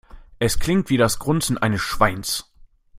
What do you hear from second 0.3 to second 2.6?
Es klingt wie das Grunzen eines Schweins.